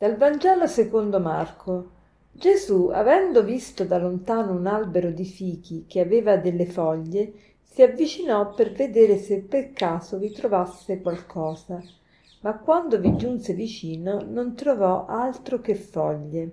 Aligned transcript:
Dal 0.00 0.14
Vangelo 0.14 0.68
secondo 0.68 1.18
Marco. 1.18 1.90
Gesù, 2.30 2.88
avendo 2.92 3.42
visto 3.42 3.84
da 3.84 3.98
lontano 3.98 4.52
un 4.52 4.68
albero 4.68 5.10
di 5.10 5.24
fichi 5.24 5.86
che 5.88 5.98
aveva 5.98 6.36
delle 6.36 6.66
foglie, 6.66 7.32
si 7.64 7.82
avvicinò 7.82 8.54
per 8.54 8.70
vedere 8.70 9.16
se 9.16 9.40
per 9.40 9.72
caso 9.72 10.16
vi 10.18 10.30
trovasse 10.30 11.00
qualcosa, 11.00 11.82
ma 12.42 12.56
quando 12.58 13.00
vi 13.00 13.16
giunse 13.16 13.54
vicino 13.54 14.22
non 14.24 14.54
trovò 14.54 15.04
altro 15.06 15.60
che 15.60 15.74
foglie. 15.74 16.48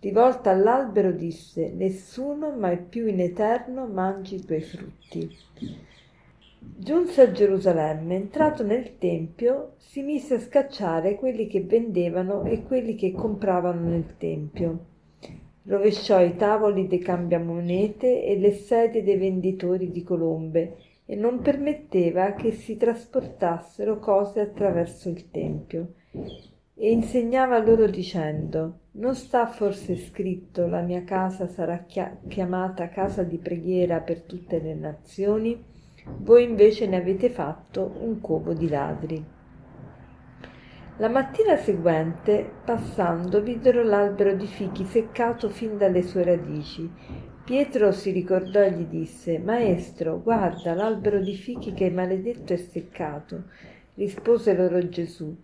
Rivolta 0.00 0.50
all'albero 0.50 1.12
disse 1.12 1.70
Nessuno 1.70 2.50
mai 2.50 2.82
più 2.82 3.06
in 3.06 3.20
eterno 3.20 3.86
mangi 3.86 4.34
i 4.34 4.44
tuoi 4.44 4.62
frutti. 4.62 5.30
Giunse 6.76 7.20
a 7.20 7.30
Gerusalemme, 7.30 8.14
entrato 8.14 8.62
nel 8.62 8.98
Tempio, 8.98 9.74
si 9.76 10.02
mise 10.02 10.34
a 10.34 10.40
scacciare 10.40 11.14
quelli 11.14 11.46
che 11.46 11.62
vendevano 11.62 12.44
e 12.44 12.62
quelli 12.62 12.94
che 12.94 13.12
compravano 13.12 13.88
nel 13.88 14.16
Tempio. 14.16 14.86
Rovesciò 15.64 16.22
i 16.22 16.36
tavoli 16.36 16.86
dei 16.86 16.98
cambiamonete 16.98 18.24
e 18.24 18.38
le 18.38 18.52
sedie 18.52 19.02
dei 19.02 19.16
venditori 19.16 19.90
di 19.90 20.02
colombe 20.02 20.76
e 21.06 21.16
non 21.16 21.40
permetteva 21.40 22.32
che 22.32 22.52
si 22.52 22.76
trasportassero 22.76 23.98
cose 23.98 24.40
attraverso 24.40 25.08
il 25.10 25.30
Tempio. 25.30 25.94
E 26.74 26.90
insegnava 26.90 27.62
loro 27.62 27.86
dicendo, 27.86 28.80
non 28.92 29.14
sta 29.14 29.46
forse 29.46 29.96
scritto 29.96 30.66
la 30.66 30.80
mia 30.80 31.04
casa 31.04 31.46
sarà 31.46 31.84
chiamata 32.28 32.88
casa 32.88 33.22
di 33.22 33.38
preghiera 33.38 34.00
per 34.00 34.22
tutte 34.22 34.60
le 34.60 34.74
nazioni? 34.74 35.72
Voi 36.18 36.44
invece 36.44 36.86
ne 36.86 36.96
avete 36.96 37.30
fatto 37.30 37.96
un 38.00 38.20
covo 38.20 38.52
di 38.52 38.68
ladri. 38.68 39.24
La 40.98 41.08
mattina 41.08 41.56
seguente, 41.56 42.48
passando, 42.64 43.42
videro 43.42 43.82
l'albero 43.82 44.34
di 44.34 44.46
fichi 44.46 44.84
seccato 44.84 45.48
fin 45.48 45.76
dalle 45.76 46.02
sue 46.02 46.24
radici. 46.24 46.88
Pietro 47.44 47.90
si 47.92 48.10
ricordò 48.10 48.60
e 48.60 48.72
gli 48.72 48.84
disse, 48.84 49.38
Maestro, 49.38 50.20
guarda, 50.22 50.74
l'albero 50.74 51.20
di 51.20 51.34
fichi 51.34 51.74
che 51.74 51.84
hai 51.84 51.92
maledetto 51.92 52.52
è 52.52 52.56
seccato. 52.56 53.44
Rispose 53.94 54.54
loro 54.54 54.88
Gesù, 54.88 55.36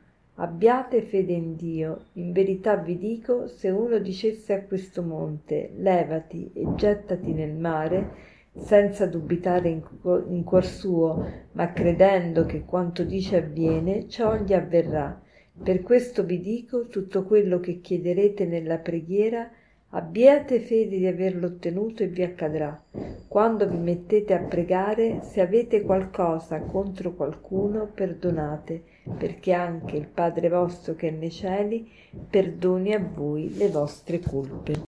Abbiate 0.43 1.03
fede 1.03 1.35
in 1.35 1.55
Dio. 1.55 2.07
In 2.15 2.33
verità 2.33 2.77
vi 2.77 2.97
dico, 2.97 3.47
se 3.47 3.69
uno 3.69 3.99
dicesse 3.99 4.55
a 4.55 4.63
questo 4.63 5.03
monte, 5.03 5.73
levati 5.77 6.51
e 6.55 6.65
gettati 6.77 7.35
nel 7.35 7.53
mare, 7.53 8.15
senza 8.59 9.07
dubitare 9.07 9.69
in, 9.69 10.45
cuor 10.45 10.65
suo, 10.65 11.25
ma 11.53 11.73
credendo 11.73 12.47
che 12.47 12.65
quanto 12.65 13.05
dice 13.05 13.37
avviene, 13.37 14.09
ciò 14.09 14.37
gli 14.37 14.53
avverrà. 14.53 15.21
Per 15.63 15.83
questo 15.83 16.25
vi 16.25 16.41
dico 16.41 16.87
tutto 16.87 17.25
quello 17.25 17.61
che 17.61 17.81
chiederete 17.81 18.47
nella 18.47 18.79
preghiera, 18.79 19.49
abbiate 19.91 20.61
fede 20.61 20.99
di 20.99 21.07
averlo 21.07 21.47
ottenuto 21.47 22.03
e 22.03 22.09
vi 22.09 22.23
accadrà. 22.23 22.83
Quando 23.29 23.69
vi 23.69 23.77
mettete 23.77 24.35
a 24.35 24.41
pregare, 24.41 25.21
se 25.23 25.41
avete 25.41 25.83
qualcosa 25.83 26.61
contro 26.61 27.15
qualcuno, 27.15 27.91
perdonate, 27.93 28.83
perché 29.17 29.53
anche 29.53 29.97
il 29.97 30.07
Padre 30.07 30.49
vostro 30.49 30.95
che 30.95 31.09
è 31.09 31.11
nei 31.11 31.31
cieli 31.31 31.89
perdoni 32.29 32.93
a 32.93 32.99
voi 32.99 33.55
le 33.55 33.69
vostre 33.69 34.21
colpe. 34.21 34.83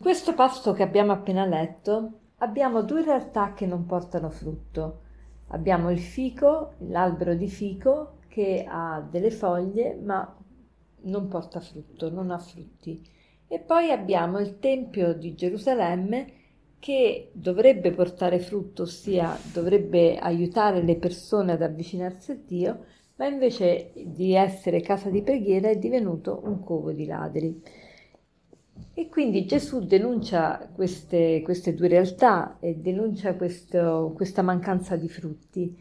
Questo 0.00 0.34
passo 0.34 0.72
che 0.72 0.82
abbiamo 0.82 1.12
appena 1.12 1.44
letto 1.44 2.12
abbiamo 2.38 2.82
due 2.82 3.02
realtà 3.04 3.52
che 3.54 3.66
non 3.66 3.86
portano 3.86 4.30
frutto. 4.30 5.02
Abbiamo 5.48 5.90
il 5.90 6.00
fico, 6.00 6.74
l'albero 6.88 7.34
di 7.34 7.48
fico 7.48 8.18
che 8.28 8.64
ha 8.68 9.00
delle 9.08 9.30
foglie 9.30 9.94
ma 9.94 10.36
non 11.02 11.28
porta 11.28 11.60
frutto, 11.60 12.10
non 12.10 12.30
ha 12.30 12.38
frutti. 12.38 13.02
E 13.46 13.60
poi 13.60 13.90
abbiamo 13.90 14.38
il 14.40 14.58
Tempio 14.58 15.14
di 15.14 15.34
Gerusalemme 15.34 16.32
che 16.78 17.30
dovrebbe 17.32 17.92
portare 17.92 18.38
frutto, 18.38 18.82
ossia 18.82 19.36
dovrebbe 19.52 20.16
aiutare 20.18 20.82
le 20.82 20.96
persone 20.96 21.52
ad 21.52 21.62
avvicinarsi 21.62 22.32
a 22.32 22.38
Dio, 22.44 22.84
ma 23.16 23.26
invece 23.26 23.92
di 23.94 24.34
essere 24.34 24.80
casa 24.80 25.10
di 25.10 25.22
preghiera 25.22 25.68
è 25.70 25.76
divenuto 25.76 26.40
un 26.44 26.62
covo 26.62 26.92
di 26.92 27.06
ladri. 27.06 27.60
E 28.94 29.08
quindi 29.08 29.46
Gesù 29.46 29.86
denuncia 29.86 30.68
queste, 30.74 31.40
queste 31.44 31.74
due 31.74 31.88
realtà 31.88 32.56
e 32.60 32.74
denuncia 32.76 33.34
questo, 33.34 34.12
questa 34.14 34.42
mancanza 34.42 34.96
di 34.96 35.08
frutti. 35.08 35.76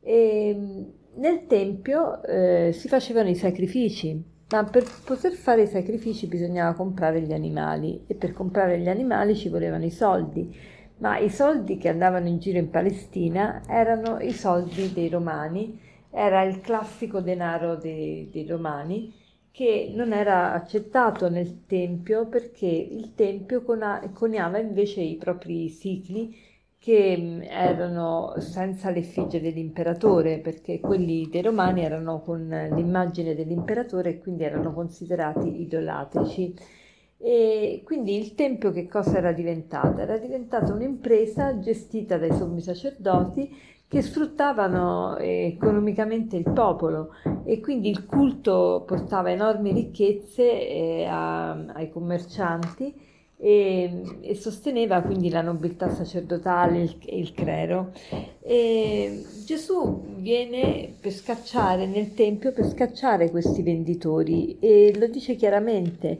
E 0.00 0.86
nel 1.14 1.46
Tempio 1.46 2.22
eh, 2.24 2.70
si 2.72 2.88
facevano 2.88 3.28
i 3.28 3.34
sacrifici, 3.34 4.22
ma 4.50 4.64
per 4.64 4.84
poter 5.04 5.32
fare 5.32 5.62
i 5.62 5.66
sacrifici 5.66 6.26
bisognava 6.26 6.74
comprare 6.74 7.20
gli 7.22 7.32
animali 7.32 8.04
e 8.06 8.14
per 8.14 8.32
comprare 8.32 8.78
gli 8.80 8.88
animali 8.88 9.34
ci 9.34 9.48
volevano 9.48 9.84
i 9.84 9.90
soldi, 9.90 10.54
ma 10.98 11.18
i 11.18 11.30
soldi 11.30 11.78
che 11.78 11.88
andavano 11.88 12.28
in 12.28 12.38
giro 12.38 12.58
in 12.58 12.70
Palestina 12.70 13.62
erano 13.66 14.18
i 14.20 14.32
soldi 14.32 14.92
dei 14.92 15.08
romani, 15.08 15.80
era 16.10 16.42
il 16.42 16.60
classico 16.60 17.20
denaro 17.20 17.76
dei, 17.76 18.28
dei 18.30 18.46
romani 18.46 19.17
che 19.58 19.90
non 19.92 20.12
era 20.12 20.52
accettato 20.52 21.28
nel 21.28 21.66
Tempio 21.66 22.28
perché 22.28 22.66
il 22.66 23.16
Tempio 23.16 23.64
coniava 23.64 24.58
invece 24.58 25.00
i 25.00 25.16
propri 25.16 25.68
sicli 25.68 26.32
che 26.78 27.16
mm, 27.18 27.42
erano 27.42 28.34
senza 28.38 28.90
l'effigie 28.90 29.40
dell'imperatore 29.40 30.38
perché 30.38 30.78
quelli 30.78 31.28
dei 31.28 31.42
romani 31.42 31.82
erano 31.82 32.20
con 32.20 32.46
l'immagine 32.72 33.34
dell'imperatore 33.34 34.10
e 34.10 34.18
quindi 34.20 34.44
erano 34.44 34.72
considerati 34.72 35.60
idolatrici. 35.62 36.54
E 37.20 37.82
quindi 37.84 38.16
il 38.16 38.34
Tempio 38.34 38.70
che 38.70 38.86
cosa 38.86 39.16
era 39.16 39.32
diventato? 39.32 40.00
Era 40.00 40.18
diventata 40.18 40.72
un'impresa 40.72 41.58
gestita 41.58 42.16
dai 42.16 42.32
sommi 42.32 42.60
sacerdoti 42.60 43.76
che 43.88 44.02
sfruttavano 44.02 45.16
economicamente 45.16 46.36
il 46.36 46.48
popolo 46.52 47.14
e 47.44 47.58
quindi 47.58 47.88
il 47.88 48.04
culto 48.04 48.84
portava 48.86 49.30
enormi 49.30 49.72
ricchezze 49.72 50.42
eh, 50.42 51.06
a, 51.06 51.52
ai 51.52 51.90
commercianti 51.90 53.06
e, 53.40 54.02
e, 54.20 54.34
sosteneva 54.34 55.00
quindi 55.00 55.30
la 55.30 55.40
nobiltà 55.40 55.88
sacerdotale 55.88 56.98
e 57.06 57.18
il, 57.18 57.32
clero. 57.32 57.92
E 58.42 59.24
Gesù 59.46 60.16
viene 60.16 60.92
per 61.00 61.12
scacciare 61.12 61.86
nel 61.86 62.14
Tempio, 62.14 62.52
per 62.52 62.66
scacciare 62.66 63.30
questi 63.30 63.62
venditori 63.62 64.58
e 64.58 64.92
lo 64.98 65.06
dice 65.06 65.36
chiaramente, 65.36 66.18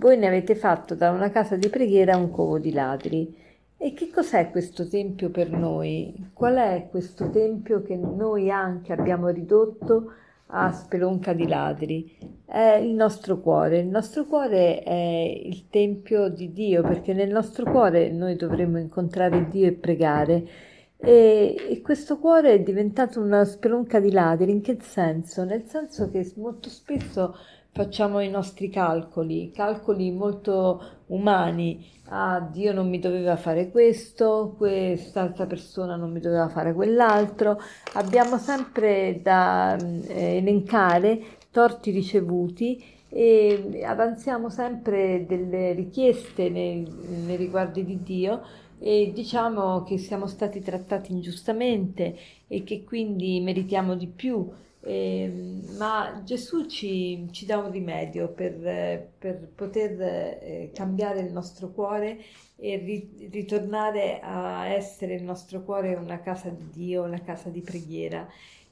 voi 0.00 0.16
ne 0.16 0.28
avete 0.28 0.54
fatto 0.54 0.94
da 0.94 1.10
una 1.10 1.28
casa 1.28 1.56
di 1.56 1.68
preghiera 1.68 2.16
un 2.16 2.30
covo 2.30 2.58
di 2.58 2.72
ladri. 2.72 3.36
E 3.76 3.92
che 3.92 4.08
cos'è 4.10 4.50
questo 4.50 4.88
tempio 4.88 5.28
per 5.28 5.50
noi? 5.50 6.30
Qual 6.32 6.54
è 6.56 6.88
questo 6.90 7.28
tempio 7.28 7.82
che 7.82 7.96
noi 7.96 8.50
anche 8.50 8.94
abbiamo 8.94 9.28
ridotto 9.28 10.12
a 10.46 10.72
spelonca 10.72 11.34
di 11.34 11.46
ladri? 11.46 12.16
È 12.46 12.80
il 12.82 12.94
nostro 12.94 13.40
cuore. 13.40 13.80
Il 13.80 13.88
nostro 13.88 14.24
cuore 14.24 14.82
è 14.82 15.40
il 15.44 15.68
tempio 15.68 16.30
di 16.30 16.50
Dio, 16.50 16.82
perché 16.82 17.12
nel 17.12 17.30
nostro 17.30 17.70
cuore 17.70 18.10
noi 18.10 18.36
dovremmo 18.36 18.78
incontrare 18.78 19.48
Dio 19.50 19.66
e 19.66 19.72
pregare. 19.72 20.48
E, 20.96 21.56
e 21.68 21.80
questo 21.82 22.18
cuore 22.18 22.52
è 22.54 22.60
diventato 22.60 23.20
una 23.20 23.44
spelonca 23.44 24.00
di 24.00 24.12
ladri. 24.12 24.50
In 24.50 24.62
che 24.62 24.78
senso? 24.80 25.44
Nel 25.44 25.64
senso 25.66 26.10
che 26.10 26.32
molto 26.36 26.70
spesso 26.70 27.34
facciamo 27.72 28.20
i 28.20 28.28
nostri 28.28 28.68
calcoli, 28.68 29.50
calcoli 29.52 30.10
molto 30.10 30.82
umani. 31.06 31.88
Ah, 32.06 32.40
Dio 32.40 32.72
non 32.72 32.88
mi 32.88 32.98
doveva 32.98 33.36
fare 33.36 33.70
questo, 33.70 34.54
quest'altra 34.56 35.46
persona 35.46 35.96
non 35.96 36.10
mi 36.10 36.20
doveva 36.20 36.48
fare 36.48 36.72
quell'altro. 36.74 37.58
Abbiamo 37.94 38.38
sempre 38.38 39.20
da 39.22 39.76
eh, 39.76 40.36
elencare 40.36 41.38
torti 41.50 41.90
ricevuti 41.90 42.82
e 43.08 43.82
avanziamo 43.84 44.48
sempre 44.50 45.26
delle 45.26 45.72
richieste 45.72 46.48
nei, 46.48 46.86
nei 47.24 47.36
riguardi 47.36 47.84
di 47.84 48.02
Dio 48.02 48.42
e 48.78 49.10
diciamo 49.12 49.82
che 49.82 49.98
siamo 49.98 50.26
stati 50.26 50.60
trattati 50.60 51.12
ingiustamente 51.12 52.16
e 52.46 52.62
che 52.64 52.84
quindi 52.84 53.40
meritiamo 53.40 53.94
di 53.94 54.06
più 54.06 54.48
eh, 54.82 55.60
ma 55.76 56.22
Gesù 56.24 56.66
ci, 56.66 57.28
ci, 57.32 57.44
dà 57.44 57.58
un 57.58 57.70
rimedio 57.70 58.28
per, 58.28 59.10
per 59.18 59.48
poter 59.54 60.00
eh, 60.00 60.70
cambiare 60.72 61.20
il 61.20 61.32
nostro 61.32 61.70
cuore 61.70 62.18
e 62.56 62.76
ri, 62.76 63.28
ritornare 63.30 64.20
a 64.20 64.68
essere 64.68 65.14
il 65.14 65.22
nostro 65.22 65.62
cuore 65.62 65.94
una 65.94 66.20
casa 66.20 66.48
di 66.48 66.68
Dio, 66.72 67.02
una 67.02 67.20
casa 67.22 67.50
di 67.50 67.60
preghiera. 67.60 68.26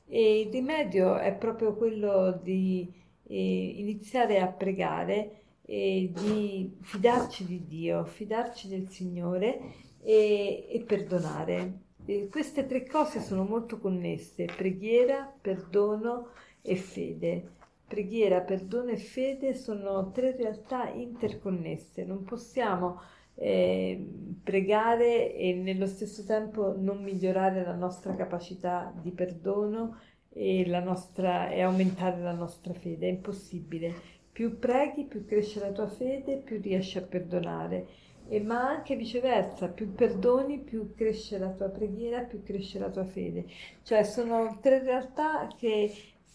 E 0.06 0.40
il 0.40 0.50
rimedio 0.50 1.18
è 1.18 1.34
proprio 1.34 1.74
quello 1.74 2.40
di 2.42 2.90
eh, 3.24 3.74
iniziare 3.76 4.40
a 4.40 4.46
pregare 4.46 5.42
e 5.62 6.10
di 6.14 6.74
fidarci 6.80 7.44
di 7.44 7.66
Dio, 7.66 8.04
fidarci 8.06 8.68
del 8.68 8.88
Signore 8.88 9.60
e, 10.02 10.66
e 10.70 10.80
perdonare 10.86 11.86
e 12.08 12.28
queste 12.30 12.64
tre 12.64 12.86
cose 12.86 13.20
sono 13.20 13.44
molto 13.44 13.78
connesse, 13.78 14.46
preghiera, 14.46 15.30
perdono 15.38 16.28
e 16.62 16.74
fede. 16.74 17.50
preghiera, 17.86 18.40
perdono 18.40 18.90
e 18.90 18.96
fede 18.96 19.52
sono 19.52 20.10
tre 20.10 20.34
realtà 20.34 20.88
interconnesse. 20.88 22.04
Non 22.06 22.24
possiamo 22.24 23.02
eh, 23.34 24.06
pregare 24.42 25.34
e 25.34 25.52
nello 25.52 25.84
stesso 25.86 26.24
tempo 26.24 26.74
non 26.78 27.02
migliorare 27.02 27.62
la 27.62 27.74
nostra 27.74 28.14
capacità 28.14 28.90
di 29.02 29.10
perdono 29.10 29.98
e, 30.30 30.64
nostra, 30.82 31.50
e 31.50 31.60
aumentare 31.60 32.22
la 32.22 32.32
nostra 32.32 32.72
fede. 32.72 33.06
È 33.06 33.10
impossibile. 33.10 33.92
Più 34.32 34.58
preghi, 34.58 35.04
più 35.04 35.26
cresce 35.26 35.60
la 35.60 35.72
tua 35.72 35.88
fede, 35.88 36.38
più 36.38 36.58
riesci 36.58 36.96
a 36.96 37.02
perdonare. 37.02 37.86
E, 38.28 38.40
ma 38.40 38.68
anche 38.68 38.94
viceversa, 38.96 39.68
più 39.68 39.94
perdoni, 39.94 40.58
più 40.58 40.94
cresce 40.94 41.38
la 41.38 41.50
tua 41.50 41.68
preghiera, 41.68 42.20
più 42.20 42.42
cresce 42.42 42.78
la 42.78 42.90
tua 42.90 43.04
fede. 43.04 43.46
Cioè 43.82 44.02
sono 44.04 44.58
tre 44.60 44.80
realtà 44.80 45.48
che 45.56 45.90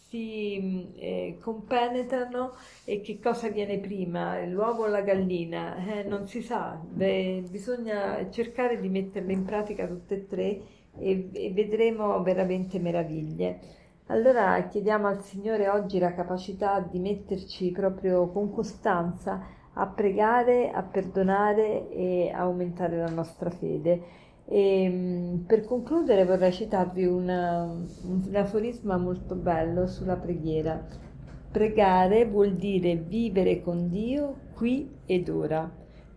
si 0.07 0.91
eh, 0.95 1.37
compenetrano 1.41 2.53
e 2.85 3.01
che 3.01 3.19
cosa 3.19 3.49
viene 3.49 3.79
prima, 3.79 4.43
l'uovo 4.45 4.83
o 4.83 4.87
la 4.87 5.01
gallina? 5.01 5.75
Eh, 5.77 6.03
non 6.03 6.27
si 6.27 6.41
sa, 6.41 6.79
Beh, 6.83 7.45
bisogna 7.49 8.29
cercare 8.29 8.79
di 8.79 8.89
metterle 8.89 9.33
in 9.33 9.43
pratica 9.43 9.87
tutte 9.87 10.15
e 10.15 10.27
tre 10.27 10.61
e, 10.99 11.29
e 11.31 11.51
vedremo 11.51 12.21
veramente 12.21 12.79
meraviglie. 12.79 13.59
Allora 14.07 14.61
chiediamo 14.67 15.07
al 15.07 15.23
Signore 15.23 15.69
oggi 15.69 15.97
la 15.97 16.13
capacità 16.13 16.79
di 16.79 16.99
metterci 16.99 17.71
proprio 17.71 18.27
con 18.29 18.51
costanza 18.51 19.41
a 19.73 19.87
pregare, 19.87 20.71
a 20.71 20.83
perdonare 20.83 21.89
e 21.89 22.31
a 22.33 22.41
aumentare 22.41 22.97
la 22.97 23.09
nostra 23.09 23.49
fede. 23.49 24.21
E, 24.45 24.83
ehm, 24.83 25.43
per 25.47 25.65
concludere 25.65 26.25
vorrei 26.25 26.51
citarvi 26.51 27.05
una, 27.05 27.63
un 27.63 28.35
aforisma 28.35 28.97
molto 28.97 29.35
bello 29.35 29.87
sulla 29.87 30.17
preghiera. 30.17 30.85
Pregare 31.51 32.25
vuol 32.25 32.55
dire 32.55 32.95
vivere 32.95 33.61
con 33.61 33.89
Dio 33.89 34.35
qui 34.53 34.89
ed 35.05 35.29
ora. 35.29 35.71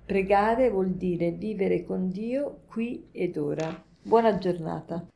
Pregare 0.04 0.70
vuol 0.70 0.90
dire 0.90 1.32
vivere 1.32 1.84
con 1.84 2.08
Dio 2.08 2.60
qui 2.66 3.08
ed 3.12 3.36
ora. 3.36 3.84
Buona 4.02 4.38
giornata. 4.38 5.06